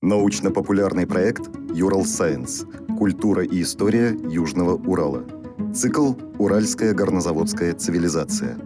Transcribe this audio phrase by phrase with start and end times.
[0.00, 2.64] Научно-популярный проект «Юрал Сайенс.
[2.96, 5.24] Культура и история Южного Урала».
[5.74, 8.56] Цикл «Уральская горнозаводская цивилизация».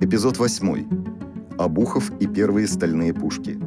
[0.00, 1.58] Эпизод 8.
[1.58, 3.58] Обухов и первые стальные пушки.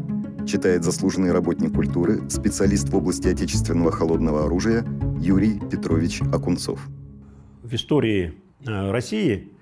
[0.47, 4.83] Читает заслуженный работник культуры, специалист в области отечественного холодного оружия
[5.19, 6.79] Юрий Петрович Акунцов.
[7.61, 9.53] В истории э, России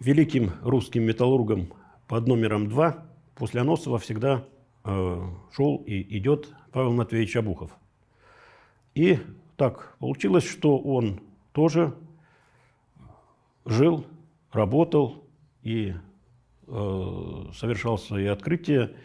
[0.00, 1.68] великим русским металлургом
[2.06, 4.46] под номером 2 после Аносова всегда
[5.52, 7.70] шел и идет Павел Матвеевич Обухов.
[8.94, 9.18] И
[9.56, 11.20] так получилось, что он
[11.52, 11.94] тоже
[13.64, 14.06] жил,
[14.52, 15.24] работал
[15.62, 15.94] и
[16.66, 18.96] э, совершал свои открытия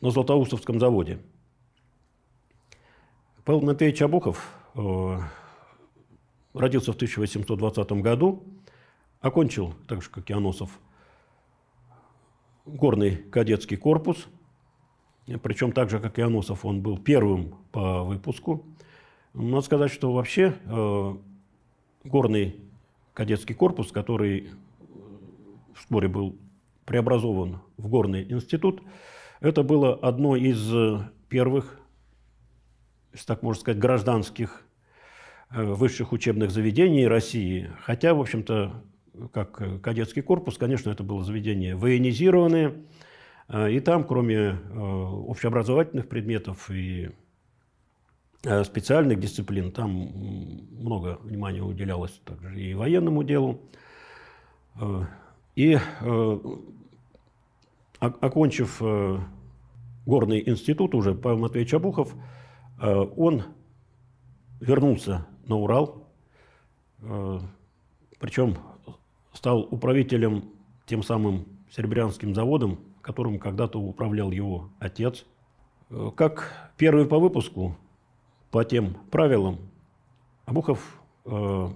[0.00, 1.20] на Златоустовском заводе.
[3.44, 5.18] Павел Матвеевич Обухов э,
[6.54, 8.44] родился в 1820 году,
[9.20, 10.78] окончил, так же как и Аносов,
[12.68, 14.28] горный кадетский корпус.
[15.42, 18.64] Причем так же, как и Аносов, он был первым по выпуску.
[19.34, 21.16] Надо сказать, что вообще э,
[22.04, 22.56] горный
[23.12, 24.50] кадетский корпус, который
[25.74, 26.36] вскоре был
[26.86, 28.82] преобразован в горный институт,
[29.40, 30.72] это было одно из
[31.28, 31.78] первых,
[33.12, 34.64] если так можно сказать, гражданских
[35.50, 37.70] э, высших учебных заведений России.
[37.82, 38.82] Хотя, в общем-то,
[39.32, 42.74] как э, кадетский корпус, конечно, это было заведение военизированное,
[43.48, 47.10] э, и там, кроме э, общеобразовательных предметов и
[48.64, 53.60] специальных дисциплин, там много внимания уделялось также и военному делу.
[55.56, 55.76] И
[57.98, 58.80] окончив
[60.06, 62.14] горный институт уже, Павел Матвеевич Абухов,
[62.80, 63.42] он
[64.60, 66.06] вернулся на Урал,
[68.20, 68.56] причем
[69.38, 70.50] стал управителем
[70.84, 75.26] тем самым Серебрянским заводом, которым когда-то управлял его отец.
[75.90, 77.76] Э, как первый по выпуску,
[78.50, 79.58] по тем правилам,
[80.44, 81.68] Абухов э,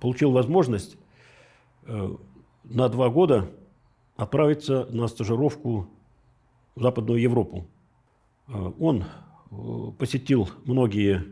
[0.00, 0.96] получил возможность
[1.86, 2.16] э,
[2.64, 3.48] на два года
[4.16, 5.86] отправиться на стажировку
[6.74, 7.64] в Западную Европу.
[8.48, 9.54] Э, он э,
[9.98, 11.22] посетил многие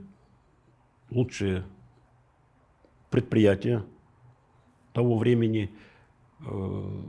[1.10, 1.64] лучшие
[3.10, 3.84] предприятия
[4.92, 5.70] того времени,
[6.46, 7.02] э,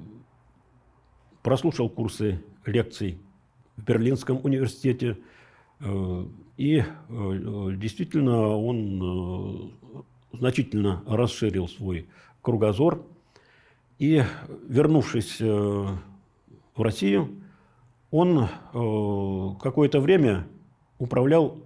[1.41, 3.17] прослушал курсы лекций
[3.77, 5.17] в Берлинском университете,
[5.79, 6.25] э,
[6.57, 6.83] и э,
[7.75, 9.73] действительно он
[10.31, 12.07] значительно расширил свой
[12.41, 13.05] кругозор.
[13.99, 14.23] И,
[14.67, 16.01] вернувшись в
[16.75, 17.43] Россию,
[18.09, 18.47] он
[19.59, 20.47] какое-то время
[20.97, 21.59] управлял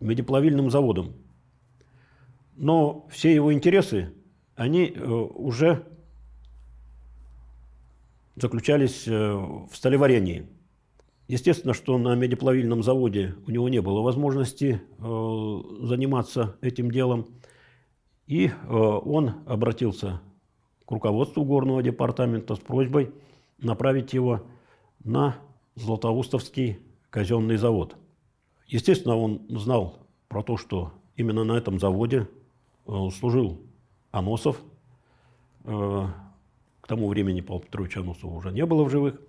[0.00, 1.14] медиплавильным заводом.
[2.56, 4.12] Но все его интересы
[4.56, 5.86] они э, уже
[8.36, 10.46] заключались э, в сталеварении.
[11.26, 17.26] Естественно, что на медиплавильном заводе у него не было возможности э, заниматься этим делом.
[18.26, 20.22] И он обратился
[20.86, 23.12] к руководству горного департамента с просьбой
[23.58, 24.46] направить его
[25.04, 25.36] на
[25.74, 26.78] Златоустовский
[27.10, 27.96] казенный завод.
[28.66, 29.98] Естественно, он знал
[30.28, 32.26] про то, что именно на этом заводе
[32.86, 33.60] служил
[34.14, 34.62] Аносов.
[35.64, 36.06] Э,
[36.80, 39.20] к тому времени Павла Петровича Аносова уже не было в живых.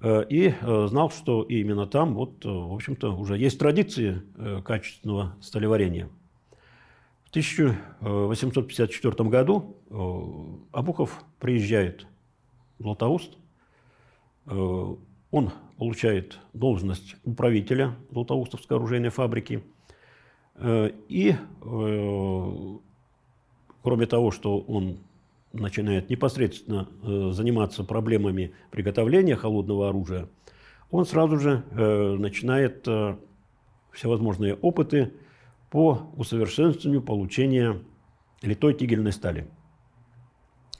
[0.00, 4.22] Э, и э, знал, что именно там, вот, в общем-то, уже есть традиции
[4.64, 6.10] качественного сталеварения.
[7.24, 9.76] В 1854 году
[10.72, 12.06] Абухов приезжает
[12.78, 13.36] в Златоуст.
[14.46, 19.62] Он получает должность управителя Златоустовской оружейной фабрики.
[20.58, 21.36] И
[23.88, 24.98] кроме того, что он
[25.54, 30.28] начинает непосредственно э, заниматься проблемами приготовления холодного оружия,
[30.90, 33.16] он сразу же э, начинает э,
[33.90, 35.14] всевозможные опыты
[35.70, 37.82] по усовершенствованию получения
[38.42, 39.48] литой тигельной стали.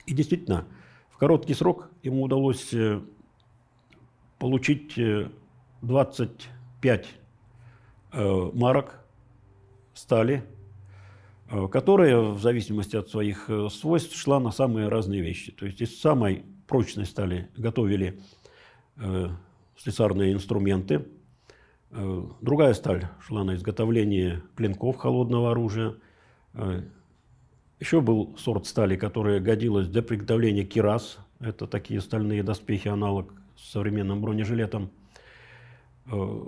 [0.05, 0.67] И действительно,
[1.09, 3.01] в короткий срок ему удалось э,
[4.37, 4.93] получить
[5.81, 7.07] 25 э,
[8.11, 9.03] э, марок
[9.95, 10.45] стали
[11.71, 15.51] которая в зависимости от своих э, свойств шла на самые разные вещи.
[15.51, 18.19] То есть из самой прочной стали готовили
[18.97, 19.29] э,
[19.75, 21.07] слесарные инструменты.
[21.91, 25.95] Э, другая сталь шла на изготовление клинков холодного оружия.
[26.53, 26.83] Э,
[27.79, 31.17] еще был сорт стали, которая годилась для приготовления кирас.
[31.39, 34.91] Это такие стальные доспехи, аналог с современным бронежилетом.
[36.11, 36.43] Э,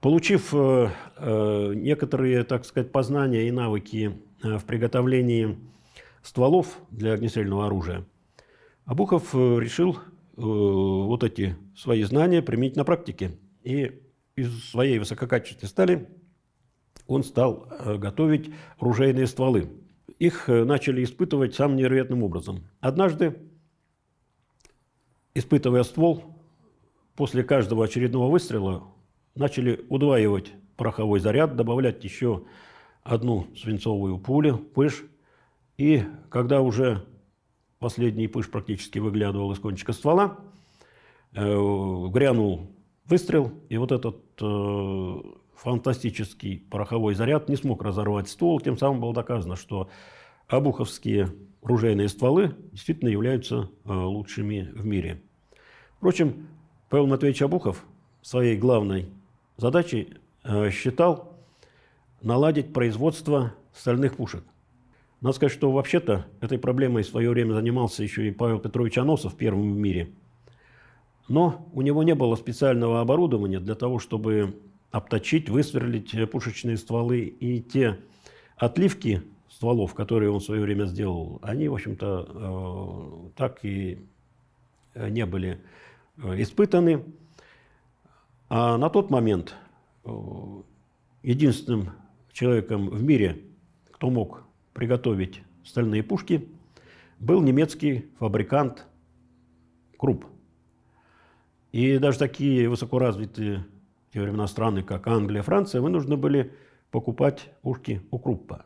[0.00, 5.58] Получив э, э, некоторые, так сказать, познания и навыки э, в приготовлении
[6.22, 8.06] стволов для огнестрельного оружия,
[8.84, 9.98] Абухов решил
[10.36, 13.32] вот эти свои знания применить на практике.
[13.62, 14.00] И
[14.36, 16.08] из своей высококачественной стали
[17.06, 17.68] он стал
[17.98, 19.68] готовить ружейные стволы.
[20.18, 22.64] Их начали испытывать самым невероятным образом.
[22.80, 23.36] Однажды,
[25.34, 26.22] испытывая ствол,
[27.14, 28.84] после каждого очередного выстрела
[29.38, 32.44] начали удваивать пороховой заряд, добавлять еще
[33.02, 35.04] одну свинцовую пулю, пыш.
[35.76, 37.04] И когда уже
[37.78, 40.38] последний пыш практически выглядывал из кончика ствола,
[41.32, 42.70] э, грянул
[43.04, 45.14] выстрел, и вот этот э,
[45.54, 49.88] фантастический пороховой заряд не смог разорвать ствол, тем самым было доказано, что
[50.46, 55.22] обуховские ружейные стволы действительно являются э, лучшими в мире.
[55.96, 56.48] Впрочем,
[56.88, 57.84] Павел Матвеевич Обухов
[58.22, 59.08] своей главной
[59.58, 60.14] задачей
[60.44, 61.36] э, считал
[62.22, 64.42] наладить производство стальных пушек.
[65.20, 69.36] Надо сказать, что вообще-то этой проблемой в свое время занимался еще и Павел Петрович Аносов,
[69.36, 70.10] первым в мире.
[71.28, 74.56] Но у него не было специального оборудования для того, чтобы
[74.90, 77.20] обточить, высверлить пушечные стволы.
[77.20, 77.98] И те
[78.56, 83.98] отливки стволов, которые он в свое время сделал, они, в общем-то, э, так и
[84.94, 85.60] не были
[86.22, 87.04] Э, испытаны.
[88.48, 89.54] А на тот момент
[90.04, 90.10] э,
[91.22, 91.90] единственным
[92.32, 93.42] человеком в мире,
[93.90, 96.48] кто мог приготовить стальные пушки,
[97.18, 98.86] был немецкий фабрикант
[99.98, 100.24] Круп.
[101.72, 103.66] И даже такие высокоразвитые
[104.08, 106.54] в те времена страны, как Англия, Франция, вынуждены были
[106.90, 108.64] покупать пушки у Круппа.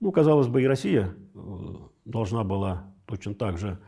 [0.00, 1.38] Ну, казалось бы, и Россия э,
[2.04, 3.78] должна была точно так же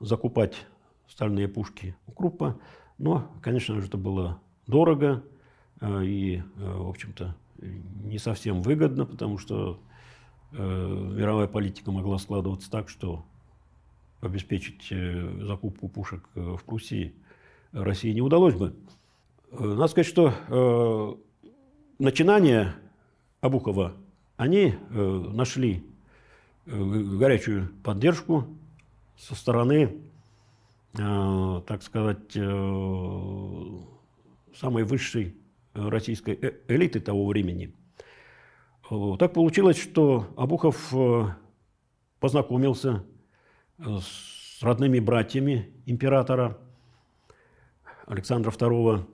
[0.00, 0.66] закупать
[1.08, 2.58] стальные пушки у Круппа.
[2.98, 5.22] Но, конечно же, это было дорого
[5.80, 7.36] э, и, э, в общем-то,
[8.04, 9.80] не совсем выгодно, потому что
[10.52, 13.24] э, мировая политика могла складываться так, что
[14.20, 14.92] обеспечить
[15.46, 17.14] закупку пушек в Пруссии
[17.72, 18.74] России не удалось бы.
[19.52, 21.20] Надо сказать, что
[21.98, 22.74] начинания
[23.42, 23.92] Абухова,
[24.38, 25.84] они нашли
[26.64, 28.46] горячую поддержку
[29.18, 29.96] со стороны
[30.96, 33.78] так сказать, э,
[34.54, 35.36] самой высшей
[35.74, 37.74] российской э, элиты того времени.
[39.18, 40.94] Так получилось, что Абухов
[42.20, 43.04] познакомился
[43.78, 46.56] с родными братьями императора
[48.06, 49.06] Александра II.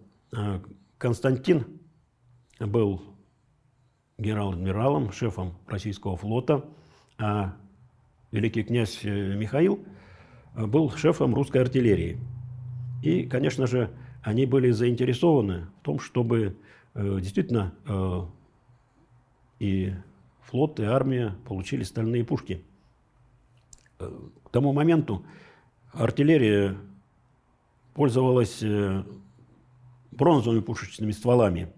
[0.99, 1.81] Константин
[2.61, 3.03] был
[4.19, 6.67] генерал-адмиралом, шефом российского флота,
[7.17, 7.57] а
[8.31, 9.83] великий князь Михаил–
[10.55, 12.19] был шефом русской артиллерии.
[13.03, 13.91] И, конечно же,
[14.23, 16.57] они были заинтересованы в том, чтобы
[16.95, 18.21] э, действительно э,
[19.59, 19.93] и
[20.43, 22.63] флот, и армия получили стальные пушки.
[23.99, 24.11] Э,
[24.45, 25.25] к тому моменту
[25.93, 26.77] артиллерия
[27.95, 29.03] пользовалась э,
[30.13, 31.73] бронзовыми пушечными стволами.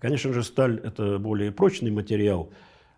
[0.00, 2.50] Конечно же, сталь– это более прочный материал,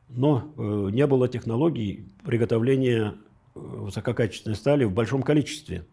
[0.09, 3.15] но э, не было технологий приготовления
[3.57, 5.85] высококачественной стали в большом количестве.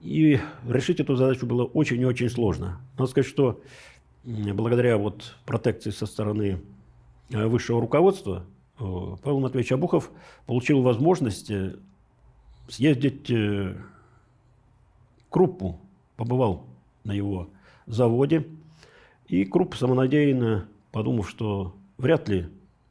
[0.00, 2.80] И решить эту задачу было очень и очень сложно.
[2.96, 3.60] Надо сказать, что
[4.24, 6.62] благодаря вот протекции со стороны
[7.30, 8.46] э, высшего руководства
[8.78, 8.82] э,
[9.22, 10.10] Павел Матвеевич Абухов
[10.46, 11.76] получил возможность э,
[12.68, 13.76] съездить к
[15.28, 15.80] Круппу,
[16.16, 16.66] побывал
[17.04, 17.50] на его
[17.86, 18.46] заводе.
[19.26, 22.48] И Крупп самонадеянно, подумав, что вряд ли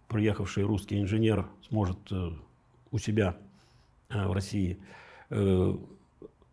[0.07, 1.97] приехавший русский инженер сможет
[2.91, 3.37] у себя
[4.09, 4.79] в России
[5.29, 5.73] э,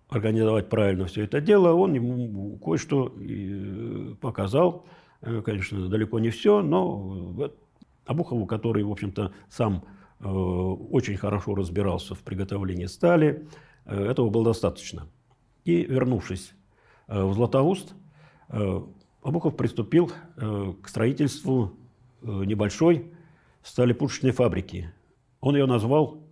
[0.08, 4.86] организовать правильно все это дело, он ему кое-что э, показал.
[5.20, 7.50] Конечно, далеко не все, но
[8.04, 9.82] Абухову, который, в общем-то, сам
[10.20, 13.48] очень хорошо разбирался в приготовлении стали,
[13.86, 15.08] этого было достаточно.
[15.64, 16.52] И, вернувшись
[17.08, 17.94] в Златоуст,
[18.48, 21.72] Абухов приступил к строительству
[22.22, 23.10] небольшой
[23.62, 24.92] сталепушечной фабрики.
[25.40, 26.22] Он ее назвал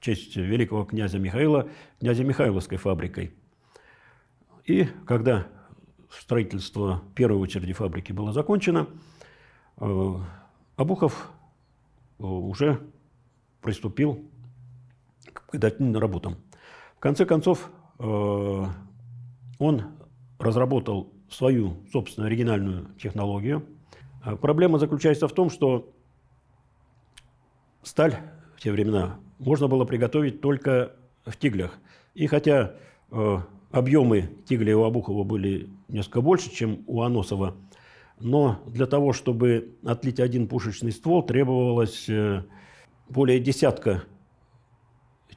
[0.00, 3.34] честь великого князя Михаила, князя Михайловской фабрикой.
[4.64, 5.46] И когда
[6.10, 8.88] строительство первой очереди фабрики было закончено,
[9.78, 10.14] э,
[10.76, 11.30] Абухов
[12.18, 12.80] э, уже
[13.60, 14.24] приступил
[15.32, 16.36] к подготовительным работам.
[16.96, 18.64] В конце концов, э,
[19.58, 19.82] он
[20.38, 23.64] разработал свою собственную оригинальную технологию.
[24.40, 25.92] Проблема заключается в том, что
[27.82, 28.16] сталь
[28.56, 30.92] в те времена можно было приготовить только
[31.24, 31.78] в тиглях.
[32.14, 32.74] И хотя
[33.10, 33.38] э,
[33.70, 37.56] объемы тигля у Обухова были несколько больше, чем у Аносова,
[38.20, 42.44] но для того, чтобы отлить один пушечный ствол, требовалось э,
[43.08, 44.04] более десятка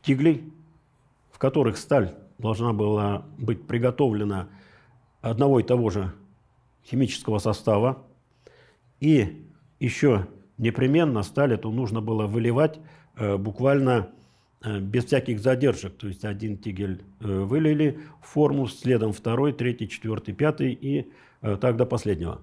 [0.01, 0.51] тиглей,
[1.31, 4.50] в которых сталь должна была быть приготовлена
[5.22, 6.12] одного и того же
[6.86, 8.03] химического состава.
[9.00, 9.48] И
[9.79, 12.79] еще непременно сталь эту нужно было выливать
[13.17, 14.10] буквально
[14.63, 15.96] э, без всяких задержек.
[15.98, 21.58] То есть один тигель э, вылили в форму, следом второй, третий, четвертый, пятый и э,
[21.58, 22.41] так до последнего.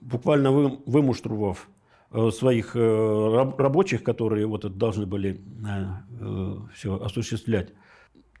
[0.00, 1.68] Буквально вы, вымуштрував
[2.12, 5.84] э, своих э, рабочих, которые вот это должны были э,
[6.20, 7.72] э, все осуществлять,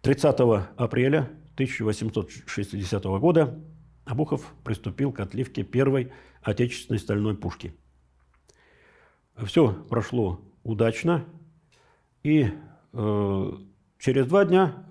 [0.02, 0.40] 30
[0.76, 3.58] апреля 1860 года
[4.08, 7.74] Обухов приступил к отливке первой отечественной стальной пушки.
[9.44, 11.26] Все прошло удачно,
[12.28, 12.50] и
[12.92, 13.52] э,
[13.98, 14.84] через два дня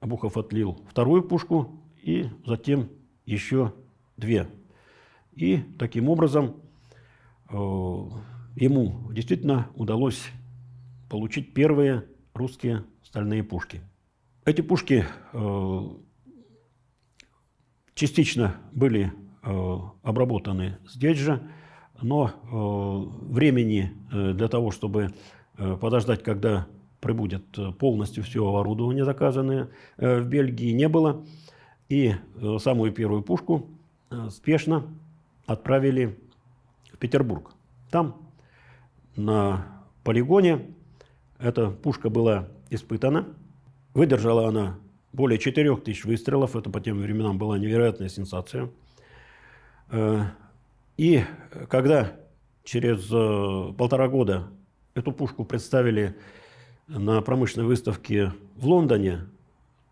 [0.00, 2.90] Обухов отлил вторую пушку и затем
[3.24, 3.72] еще
[4.16, 4.46] две.
[5.32, 6.56] И таким образом
[7.48, 10.28] э, ему действительно удалось
[11.08, 13.80] получить первые русские стальные пушки.
[14.44, 15.80] Эти пушки э,
[17.94, 19.12] частично были
[19.42, 21.42] э, обработаны здесь же,
[22.02, 25.14] но э, времени э, для того, чтобы
[25.80, 26.66] подождать, когда
[27.00, 27.44] прибудет
[27.78, 31.24] полностью все оборудование, заказанное э, в Бельгии, не было.
[31.88, 33.66] И э, самую первую пушку
[34.10, 34.84] э, спешно
[35.46, 36.18] отправили
[36.92, 37.52] в Петербург.
[37.90, 38.16] Там,
[39.16, 39.66] на
[40.04, 40.66] полигоне,
[41.38, 43.26] эта пушка была испытана–
[43.94, 44.78] Выдержала она
[45.12, 46.54] более 4 тысяч выстрелов.
[46.54, 48.70] Это по тем временам была невероятная сенсация.
[49.90, 50.26] Э,
[50.96, 51.24] и
[51.68, 52.16] когда
[52.62, 54.48] через э, полтора года
[55.00, 56.16] эту пушку представили
[56.86, 59.26] на промышленной выставке в Лондоне,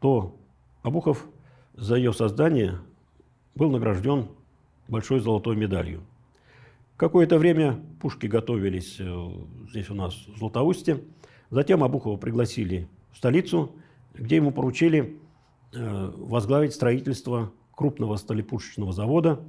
[0.00, 0.36] то
[0.82, 1.26] Обухов
[1.74, 2.78] за ее создание
[3.54, 4.28] был награжден
[4.86, 6.02] большой золотой медалью.
[6.96, 9.30] Какое-то время пушки готовились э,
[9.70, 11.02] здесь у нас в Златоусте.
[11.50, 13.72] Затем Обухова пригласили в столицу–
[14.18, 15.16] где ему поручили
[15.72, 19.40] э, возглавить строительство крупного сталепушечного завода.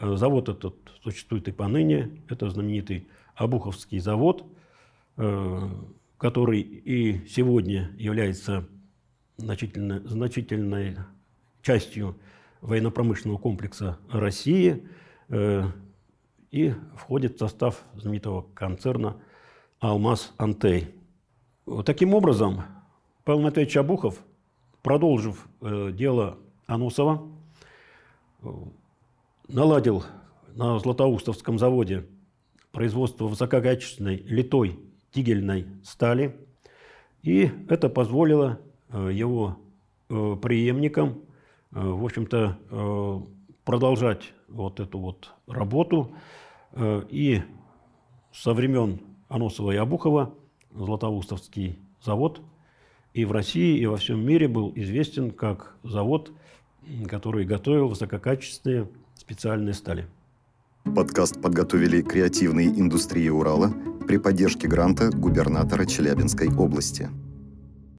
[0.00, 2.10] Э, завод этот существует и поныне.
[2.28, 4.44] Это знаменитый Обуховский завод,
[5.18, 8.68] который и сегодня является
[9.36, 10.96] значительно, значительной
[11.62, 12.16] частью
[12.60, 14.88] военно-промышленного комплекса России
[16.50, 19.16] и входит в состав знаменитого концерна
[19.80, 20.94] «Алмаз Антей».
[21.84, 22.62] Таким образом,
[23.24, 24.18] Павел Матвеевич Абухов,
[24.82, 27.28] продолжив э, дело Анусова,
[28.42, 28.48] э,
[29.48, 30.04] наладил
[30.54, 32.06] на Златоустовском заводе
[32.72, 34.78] производство высококачественной литой
[35.12, 36.36] тигельной стали.
[37.22, 38.60] И это позволило
[38.90, 39.58] э, его
[40.08, 41.20] э, преемникам,
[41.72, 43.26] э, в общем-то,
[43.64, 46.14] продолжать вот эту вот работу.
[47.10, 47.42] И
[48.32, 50.34] со времен Аносова и Абухова
[50.72, 52.40] Златоустовский завод–
[53.18, 56.30] и в России, и во всем мире был известен как завод,
[57.08, 60.06] который готовил высококачественные специальные стали.
[60.84, 63.72] Подкаст подготовили креативные индустрии Урала
[64.08, 67.10] при поддержке гранта губернатора Челябинской области.